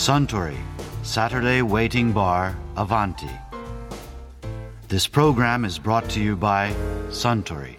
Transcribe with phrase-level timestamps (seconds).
[0.00, 0.56] Suntory
[1.02, 3.28] Saturday Waiting Bar Avanti.
[4.88, 6.72] This program is brought to you by
[7.10, 7.76] Suntory.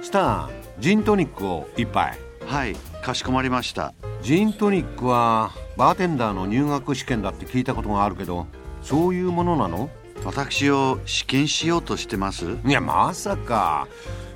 [0.00, 3.92] スタージントニックを一杯はい、かしこまりました。
[4.22, 8.46] ジントニックはバーテンダーの入学試験だって聞いたことがあるけど
[8.82, 9.90] そういうものなの？
[10.24, 12.44] 私を試験しようとしてます？
[12.64, 13.88] いやまさか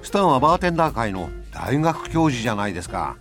[0.03, 3.17] スターはバーテンダー界の大学教授じゃないですか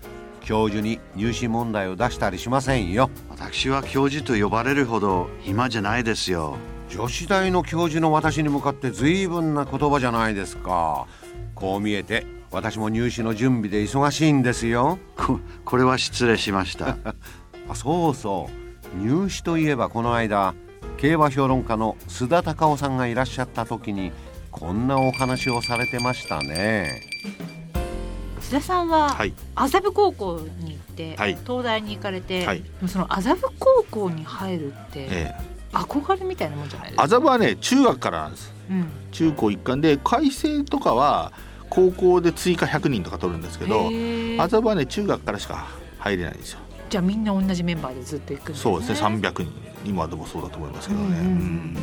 [0.49, 3.11] 教授に入試問題を出したりしませんよ。
[3.29, 6.57] 私は教授と呼ばれるほど暇じゃないですよ。
[6.89, 11.05] 女子大の教授の私に向かって随分な言葉じゃないですか。
[11.53, 14.97] こう見えて私も入試の準備で忙しいんですよ。
[15.15, 16.97] ここれは失礼しました。
[17.69, 18.49] あそうそ
[18.95, 18.97] う。
[18.97, 20.55] 入試といえばこの間
[20.97, 24.11] 競馬評論家の須田隆夫さんがいらっしゃった時に
[24.49, 27.01] こんなお話をされてましたね
[28.49, 29.33] 須田さんははい。
[29.53, 31.37] 麻布高校に行って、はい。
[31.45, 32.63] 東大に行かれて、はい。
[32.63, 35.35] でもその麻布高校に入るって、え
[35.71, 37.03] 憧れみたいなもんじゃないですえ、か？
[37.03, 38.51] 麻布はね中学からなんです。
[38.71, 41.31] うん、中高一貫で改正とかは
[41.69, 43.91] 高校で追加100人とか取るんですけど
[44.39, 45.67] 麻布はね中学からしか
[45.99, 46.59] 入れないんですよ。
[46.89, 48.63] じゃあみんな同じメンバーでずっと行くんですね。
[48.63, 49.51] そうですね300人
[49.85, 51.27] 今でもそうだと思いますけどね、うんうんうん。
[51.27, 51.77] うん。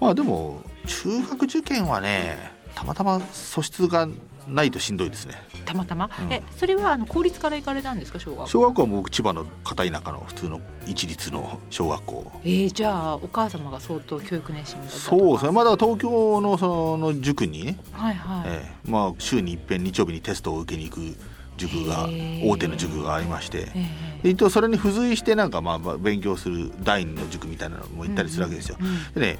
[0.00, 4.08] まあでも中学受験はねたまたま素質が
[4.48, 5.34] ないとしんどいですね。
[5.64, 6.32] たまたま、うん。
[6.32, 8.46] えそれはあの公立から行かれたんですか小学校？
[8.48, 12.32] 小学校はもう千葉の片田舎の普通の一律の小学校。
[12.44, 15.04] えー、じゃあお母様が相当教育熱心だったとか？
[15.08, 15.52] そうですね。
[15.52, 18.44] まだ東京のその塾にね、はいはい。
[18.48, 21.16] ええまあ週に一遍日曜日にテストを受けに行く
[21.56, 22.08] 塾が
[22.44, 23.72] 大手の塾がありまして。
[23.74, 23.86] え
[24.24, 28.76] で一応それに付随してなんかまあまあ勉強する第二の塾みたいなのも行ったりするわけですよ。
[28.80, 29.12] うんうん。
[29.14, 29.38] でね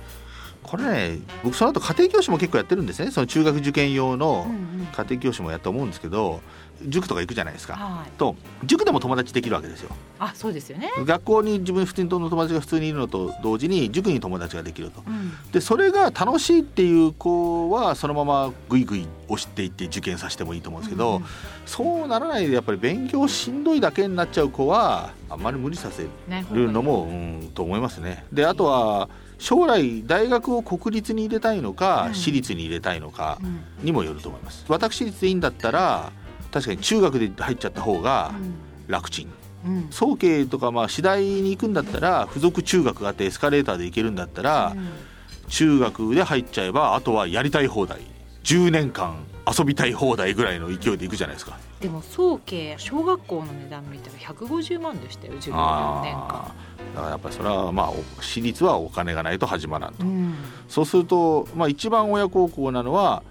[0.65, 6.41] これね僕その後家庭教師も結構やってるんですねその中学受験用のうんうん家庭教師もやったと思うんですけど
[6.87, 7.75] 塾とか行くじゃないですか。
[7.75, 8.11] はい。
[8.19, 9.91] と塾でも友達できるわけですよ。
[10.19, 10.91] あそうですよね。
[10.99, 15.03] 学校に自分普通の友達が普通にいるのと同時に塾に友達ができると。
[15.07, 15.33] うん。
[15.53, 21.25] でそれが楽しいっていう子はそのままぐいぐい押していって受験させてもいいと思うんですけど、うんうん
[21.67, 26.03] そうならないでやっぱり勉強しんどいだけになっちゃう子はあんまり無理させ
[26.53, 27.11] るのもう
[27.47, 28.27] んと思いますね。
[28.31, 29.09] であとは
[29.45, 32.15] 将来大学を国立に入れたいのか、うん。
[32.15, 33.85] 私立に入れたいのかうん。
[33.85, 34.65] にもよると思います。
[34.69, 36.13] 私立でいいんだったら
[36.51, 38.33] 確かに中学で入っちゃった方が
[38.89, 39.29] 楽ちん。
[39.91, 44.89] 早慶とかまあ次第に行くんだったら付属中学があってエスカレーターで行けるんだったら、うん。
[45.49, 48.01] 中学で入っちゃえばあとはやりたい放題。
[48.45, 56.51] 10年間遊びたい放題ぐらいの勢いでいくじゃないですかでも早慶小学校の値段見たら150万でしたよ授業4年間。
[56.95, 60.35] だからやっぱりそれはまあお私立はお金がないと始まらんと、うん。
[60.67, 63.23] そうすると、まあ、一番親孝行なのは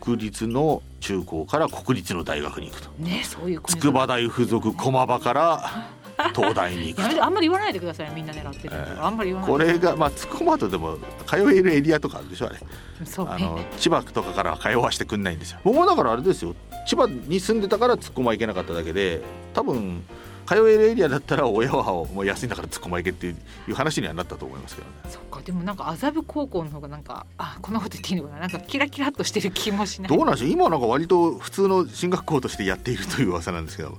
[0.00, 2.90] 国立の中高から国立の大学に行くと。
[3.00, 5.88] ねそういう筑波大附属駒場から
[6.32, 9.00] 東大に行く あんまり言わないでくださいみんな狙ってる、ええ。
[9.00, 10.96] あんまり言わないこれがまあ筑駒とでも
[11.26, 12.60] 通えるエリアとかあるでしょあれ。
[13.04, 13.32] そうね。
[13.34, 15.58] あの千葉とかからは通わせてくんないんですよ。
[15.64, 16.54] 僕もだからあれですよ
[16.86, 19.20] 千葉に住んでたから突っ込ま行けなかっただけで
[19.52, 20.04] 多分
[20.46, 23.34] 通えるエリアだったら親はもう安いんだから突っ込ま行けってい
[23.66, 24.94] う話にはなったと思いますけどね。
[25.08, 30.08] そっかでもなんか麻布高校の方がなんかあこんなこと言っていいのかななんかキラキラっとしてる気もしない。
[30.08, 30.50] どうなんでしょう？
[30.50, 33.98] 今なんか割と普通の進学校としてやっているという噂なんですけど。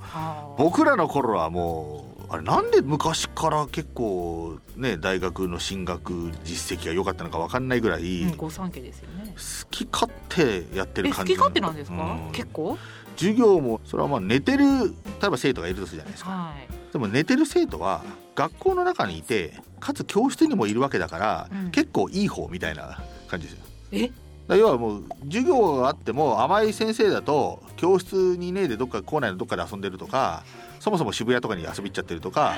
[0.58, 9.34] 僕らの頃はもうあれなんで昔から結構ね大学の進学実績が良かったのか分かんないぐらい、うん、三家ですよね。
[9.72, 11.34] き勝手やってる感じ。
[11.34, 12.32] き勝手なんですか、うん。
[12.34, 12.78] 結構？
[13.16, 16.32] 授業もそれはまあ寝てる例えば生徒がいるとするじゃないですか。
[16.32, 16.94] はい。
[16.94, 18.04] でも寝てる生徒は
[18.36, 21.72] 学校の中にいてかつ教室にもいるわけだから、うん。
[21.72, 23.64] 結構いい方みたいな感じですよ。
[23.94, 24.12] え？
[24.50, 30.44] 要はもう授業があっても甘い先生だと教室にいねえでどっか校内のどっかで遊んでるとか
[30.80, 32.58] そもそも渋谷とかに遊び行っちゃってるとか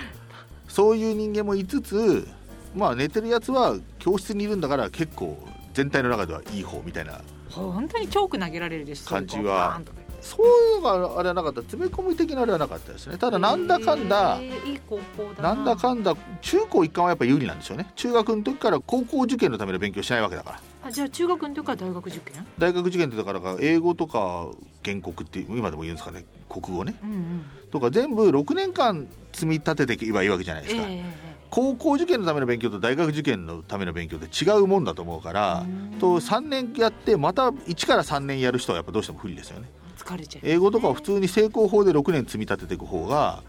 [0.68, 2.28] そういう人間もいつつ
[2.76, 5.38] まあ寝てるやつは教室にいるんだから結構
[5.74, 9.10] 全体の中ではいい方みたいな本当にチョーク投げられるでしょ。
[9.10, 9.82] 感じは
[10.22, 11.62] そういうのがあれはなかった。
[11.62, 13.18] 詰め込み的なあれはなかったですね。
[13.18, 15.54] ただなんだかんだ、えーいい高校だな。
[15.54, 17.88] んだかんだ中高一貫はやっぱ有利なんですよね。
[17.96, 20.62] 中学の時から高校受験のための勉強しないわけだから。
[20.86, 22.48] あじゃあ中学の時から大学受験？
[22.58, 24.48] 大学受験ってだから英語とか
[24.84, 26.26] 原告って今でも言うんですかね。
[26.50, 26.96] 国語ね。
[27.04, 27.46] うんうん。
[27.72, 31.04] とか全部6年間積み立てていけばいいわけじゃないですか、え
[31.52, 36.00] 高校受験のための勉強と大学受験のための勉強って違うもんだと思うからうん。
[36.00, 39.68] と3年やってまた1から3年やる人はやっぱどうしても不利ですよね。
[39.68, 43.44] え疲れちゃう英語とかは普通に成功法で6年積み立てていく方が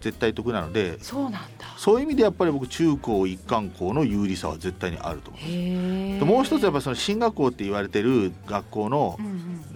[0.00, 1.66] 絶対得なのでそうなんだ。
[1.76, 6.18] そういう意味でやっぱり僕中高一貫校の有利さは絶対にあると思うへえ。
[6.18, 9.18] でもう一つやっぱその進学校って言われてる学校の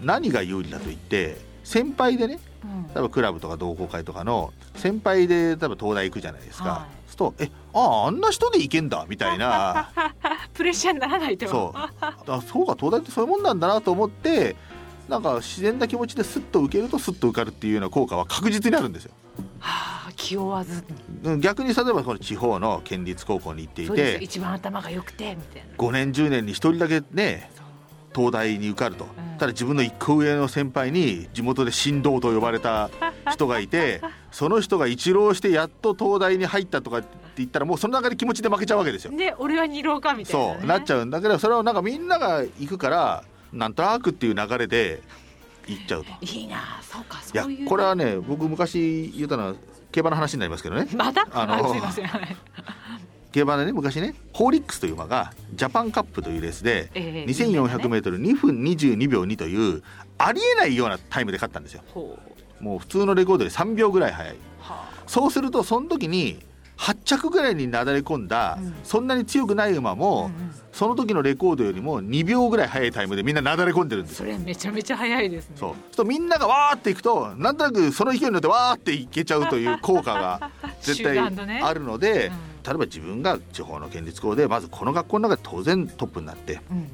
[0.03, 2.83] 何が有利だと言って先輩でねうん。
[2.85, 7.11] 例えばクラブとか同好会とかの先輩で例えば東大行くじゃないですか、はい。
[7.11, 9.91] すると「えあああんな人で行けんだ」みたいな。
[10.55, 11.49] プレッシャーにならないと。
[11.49, 11.79] そう。
[11.79, 14.57] あそうか東大ってそういうもんなんだなと思って
[15.09, 19.13] なんか自然な気持ちでスッと受けるとスッと受かるっていうような効果は確実にあるんですよ。
[19.59, 20.85] はあ気負わず
[21.41, 25.75] 逆に例えばこの地方の県立高校に行っていて一番頭が良くてみたいな。
[25.77, 27.51] 5年10年に1人だけね
[28.15, 29.09] 東大に受かると、ん。
[29.39, 32.91] ただ自分の一個上の先輩に地元で神道と呼ばれた
[33.33, 34.01] 人がいて
[34.31, 37.09] その人が一浪してやっと東大に入ったとかって
[37.39, 39.17] 言ったらもうその中で気持ちで負けちゃうわけですよ。
[39.17, 43.25] で俺は二郎かみたいな、ね、そうなっちゃうんだけどそれをなんかみんなが行くから
[43.55, 45.01] なんとなくっていう流れで
[45.67, 46.11] 行っちゃうと。
[46.21, 47.67] いいなそうかそういう。
[47.67, 49.55] これはね僕昔言ったのは
[49.93, 50.89] 競馬の話になりますけどね。
[50.95, 52.07] またあのすいません。
[52.07, 52.37] はい
[53.33, 59.83] 競馬でね昔ねホーリックスという馬がジャパンカップというレースでええ 2400m2 分22秒2という
[60.19, 61.83] ありえないようなタイムで勝ったんですよ。
[62.61, 64.37] もう普通のレコードで3秒ぐらい速い。
[64.61, 66.39] はそうするとその時に
[66.77, 68.75] 8着ぐらいになだれ込んだ、うん。
[68.83, 70.55] そんなに強くない馬あ、も、うんうん。
[70.73, 74.27] その時のレコードよりも2秒ぐらい速いタイムでみんななだれ込んでるんですよ。
[74.27, 75.57] それめちゃめちゃ早いですね。
[75.57, 75.97] そう。
[75.97, 80.51] とみんながわーっていくとなんとなくその勢いに乗ってわーっていけちゃうという効果が
[80.83, 82.33] 絶対あるので、うん。
[82.65, 86.89] 例えば自分が地方の県立校でまずこの学校の中で当然トップになってうんうん。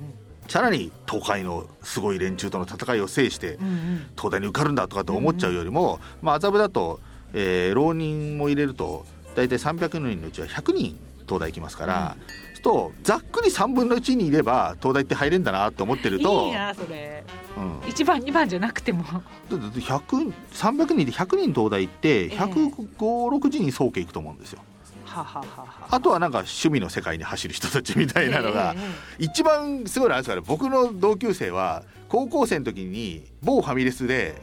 [0.47, 4.07] さらに東海のすごい連中との戦いを制してうんうん。
[4.17, 7.01] 東大に受かるんだとかって思っちゃうよりも、まあ麻布だと、
[7.33, 17.25] えー浪人も入れると大体300人のうちは100人東大行きますから、そうするとざっくり3分の1にいれば東大って入れんだなって思ってるといいなそれ。
[17.57, 19.05] うん、一番二番じゃなくても。
[19.05, 24.61] だって100 300人で100人東大行ってえ10560人総計行くと思うんですよ。
[25.11, 25.67] はははは。
[25.91, 28.75] あとはなんか趣味の世界に走る人たちみたいなのが
[29.19, 34.41] 一番すごいのはあれですから僕の同級生は高校生の時に某ファミレスで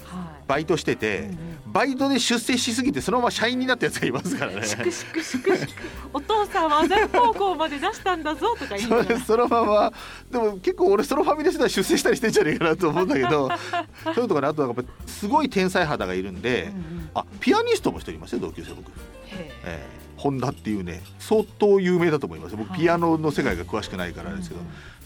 [0.47, 1.29] バイトしてて、
[1.65, 4.63] バイトで出世しすぎてそのまま社員になったやつがいますからね。
[4.63, 5.69] しくしくしくしく
[6.13, 9.19] お父さんは麻布高校まで出したんだぞとか言いながら。
[9.19, 9.93] そそのまま。
[10.31, 13.49] でも結構俺そのファミレスでは出世したりしてんじゃねえかなと思うんだけど
[14.15, 17.09] そういうところあとはやっぱすごい天才肌がいるんで、うんうん。
[17.15, 18.87] あピアニストも一人いますよ同級生僕。
[18.87, 18.91] へ
[19.31, 19.51] え。
[19.65, 22.55] えー本田っていうね相当有名だと思います。
[22.57, 22.79] 僕はい。
[22.79, 24.61] ピアノの世界が詳しくないからですけど、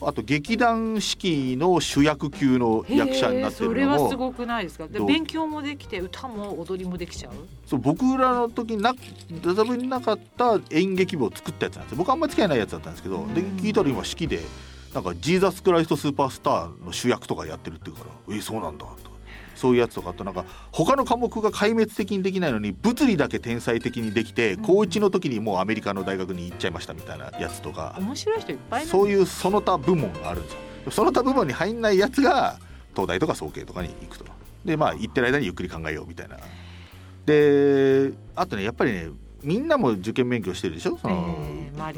[0.07, 4.87] あと劇団四季の主役級の役者になってるのもれはすごくないですか？
[4.87, 7.33] 勉強もできて歌も踊りもできちゃう？
[7.67, 8.95] そう僕らの時にな
[9.43, 11.97] ダザブになかった演劇部を作ったやつなんですよ。
[11.97, 13.57] 僕あんまり付き合いないやつだったんですけど、でうん。
[13.57, 14.39] 聞いたら今式で
[14.93, 19.10] なんかジーザス・クライスト・スーパースターの主役とかやってるっていうからえそうなんだと。
[19.10, 19.10] か
[19.61, 24.61] そういうやつとかあとなんか他の科目が壊滅的にできないのに物理だけ天才的にできてうん。
[24.63, 27.95] 高1の時にもうアメリカの大学に行っちゃいましたみたいなやつとか。
[27.99, 30.59] 面白い人いっぱいいそういうその他部門があるんですよ。
[30.89, 32.57] その他部門に入んないやつが
[32.95, 34.25] 東大とか総計とかに行くと。
[34.65, 36.37] でまあ行ってる間にゆっくり考えようみたいな。
[37.25, 39.09] であとねやっぱりね
[39.43, 40.97] みんなも受験勉強してるでしょ？
[40.97, 41.37] その、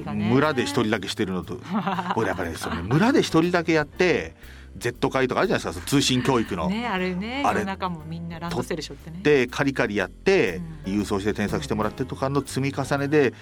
[0.06, 1.60] 村で一人だけしてるのと。
[2.16, 4.36] 俺やっぱりねその村で一人だけやって
[4.78, 6.70] Z 会とかあるじゃないですか通信教育の。
[6.70, 13.34] ねあれねあれ中もみんなランドセルしょってねでカリカリやってうん郵送して添削してもらってとかの積み重ねで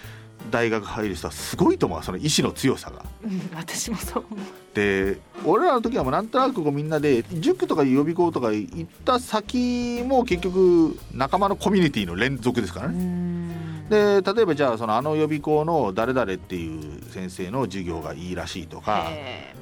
[0.50, 3.06] 大学入る人はすごいと思うその意志の強さが。
[3.24, 13.71] うん私もそう思うで俺らの時はもうなんとなくこうみんなで塾とか予備校とか行った先も結局仲間のコミュニティの連続ですからうね。
[13.92, 19.10] んで例えばじゃあそのあの予備校の誰々っていう先生の授業がいいらしいとか。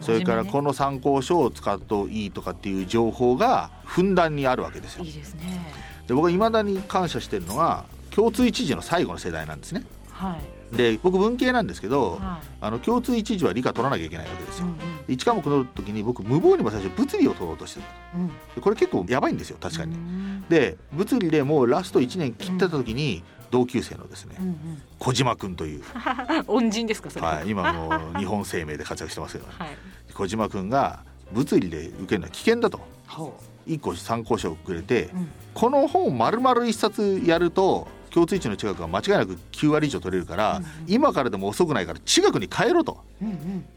[0.01, 5.03] それからこの参考書を使うといいとかっていう情報がふんだんにあるわけですよ。
[5.03, 5.73] いいですね。
[6.07, 9.83] で僕はいまだに感謝してるのは共通一次の最後の世代なんですね。
[10.11, 10.59] はい。
[10.75, 14.67] で僕文系なんですけどはあの共通一次は理科取らなきゃいけないわけですよ。
[14.67, 14.77] いうん。
[14.77, 17.87] で1科目取る時に僕無謀にも最初物理を取ろうとしてた。
[18.17, 18.21] う
[18.59, 18.61] ん。
[18.61, 19.95] これ結構やばいんですよ確かに。
[19.95, 20.45] うん。
[20.49, 24.81] で物理でもうラスト1年切ってた時に同級生のですねうんうん。
[24.99, 25.83] 小島君という、
[26.47, 27.25] 恩人ですかそれ。
[27.25, 29.69] はい、今もう 日本生命で活躍してますけどはい。
[30.13, 32.79] 小島君が物理で受けるのは危険だと。
[33.07, 35.27] ほ1個参考書をくれて、ううん。
[35.53, 40.69] この本丸々一冊やると共通一の近くが間違いなく9割以上取れるから、うんうん。
[40.87, 43.03] 今からでも遅くないから近くに帰ろうと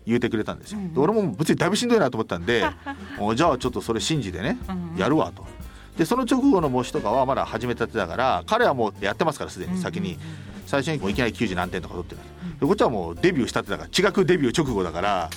[0.07, 0.79] 言うてくれたんですよ。
[0.79, 0.95] うんうん。
[0.95, 2.64] で俺も物理だいぶしんどいなと思ったんで
[3.21, 4.59] おじゃあちょっとそれ信じてね
[4.97, 5.45] やるわと。
[5.96, 10.18] でその直後の模試とかはまだ始めたてだから彼はもうやってますからすでに先に。
[10.72, 12.20] 最初にもういきなり90何点とか取ってる
[12.61, 15.30] でこっちはもうデビューしたってだから地学デビュー直後だから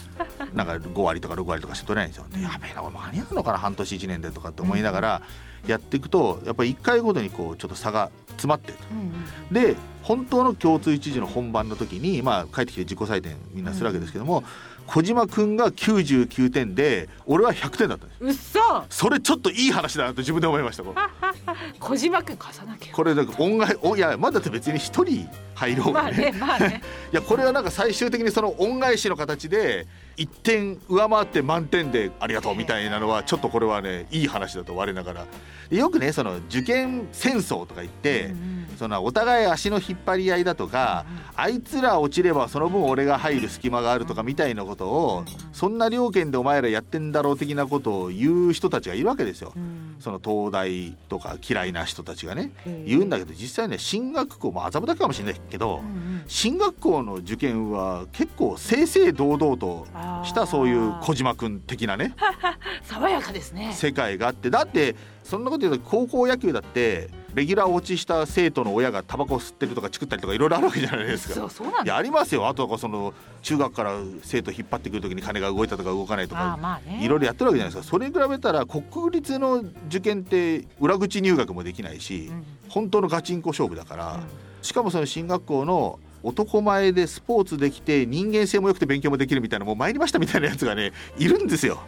[0.53, 2.25] なんか5割とか6割とかしか取れないんですよ。
[2.29, 5.21] でやべえなこれ間に合うのかな半年1年でとかって思いながら
[5.67, 8.83] やっていくとやっぱり1回ごとにこうちょっと差が詰まってると。
[8.91, 9.75] うんうん。
[9.75, 14.43] で本当の共通一次の本番の時に、まあ、帰ってきて自己採点みんなするわけですけども、
[14.87, 20.83] 小島君が99点で俺は100点だったうっそそれちょっといい話だなと自分で思いました
[21.79, 22.93] 小島君貸さなきゃ。
[22.93, 26.81] これだから恩返おいやまだって別に一人入ろうがね,、まあねまあね。
[27.11, 35.25] いやこれはなんか最終的にその恩返しの形で1点上回って満点でありがとうみたいなのはちょっとこれはねいい話だと我ながら。
[35.69, 49.53] でよくねその受験戦争とか言って、うんそのお互い足の引っ張り合いだとか、あいつら落ちればその分俺が入る隙間があるとかみたいなことを、そんな料金でお前らやってんだろう的なことを言う人たちがいるわけですよ。
[49.55, 49.95] うん。
[49.99, 52.51] その東大とか嫌いな人たちがね。
[52.85, 56.23] 言うんだけど実際ね進学校も麻布だけかもしれないけど、うんうん。
[56.27, 59.87] 進学校の受験は結構正々堂々と
[60.25, 62.15] したそういう小島君的なね
[62.83, 63.71] 爽やかですね。
[63.73, 71.33] 世界があってだってそんなこと言うと高校野球だってレギュラー落ちした生徒の親がタバコ吸ってるとかチクったりとかいろいろあるわけじゃないですか。
[71.33, 72.47] そうそうなんやありますよ。
[72.47, 77.91] あとはその中学から生徒引っ張ってくる時に金が動いたとか動かないとかいろいろやってるわけじゃないですか。
[77.91, 82.45] それに比べたら国立の受験って裏口入学もできないし、うん。
[82.69, 84.21] 本当のガチンコ勝負だから、うん
[84.65, 91.79] しかもその進学校の男前でスポーツできて人間性も良くて勉強もできるみたいなもう参りましたみたいなやつがねいるんですよ。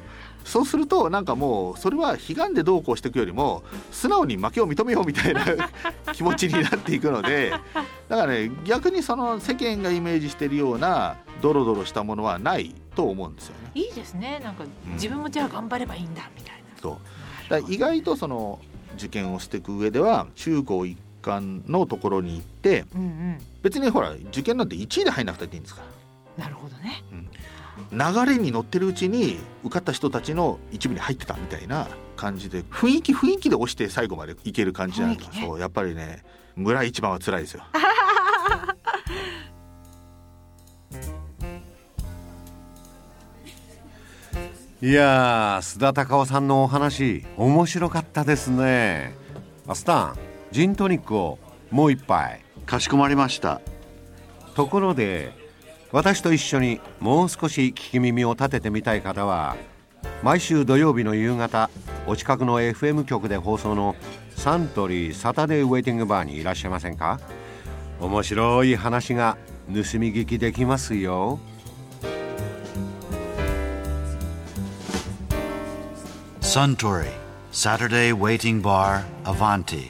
[0.43, 5.43] そうするとなんかもうそれは悲願でどうこうしていくよりも素直に負けを認めようみたいな
[6.13, 7.51] 気持ちになっていくので
[8.07, 13.71] だからね逆にその世間がイメージしているようなドロドロしたものはないと思うんですよね。
[13.73, 16.99] いいですねなんか自分もじゃあ頑張ればいいんだみたいなそ
[17.47, 18.59] うだ意外とその
[18.95, 23.37] 受験をしていく上では中高一貫のところに行ってうんうん。
[23.61, 25.81] 別にほら受験なんて1位で入んなくたっていいんですか
[26.37, 26.45] ら。
[26.45, 27.03] なるほどね。
[27.91, 35.45] 流れに乗ってるうちに受かった人たちの一部に入ってたみたいな感じで雰囲気雰囲気で押して最後までいける感じなんだ、雰囲気ね。
[35.45, 36.23] そうやっぱりね
[36.55, 37.63] 村一番は辛いですよ。
[44.79, 49.15] いやー須田隆夫さんのお話面白かったですね。
[49.67, 51.39] アスタンジントニックを
[51.71, 52.41] もう一杯。
[52.65, 53.61] かしこまりました。
[54.55, 55.31] ところで
[55.91, 59.55] 私と一緒にもう少し聞き耳を立ててみたい方は
[60.23, 61.69] 毎週土曜日の夕方
[62.07, 63.95] お近くの FM 局で放送の
[64.35, 67.19] サントリーサタデーウェイティングバーにいらっしゃいませんか？
[67.99, 69.37] 面白い話が
[69.67, 71.39] 盗み聞きできますよ。
[76.41, 77.07] Suntory
[77.51, 79.89] Saturday Waiting Bar Avanti.